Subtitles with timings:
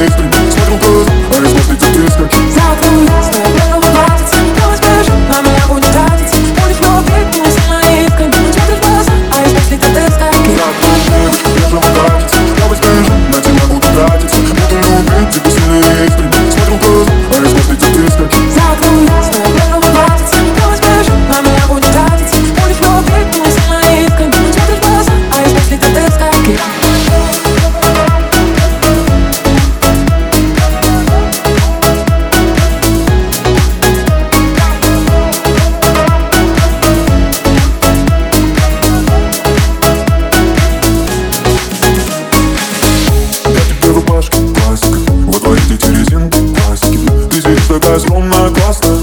[0.00, 0.39] Siempre
[48.20, 48.99] My costa.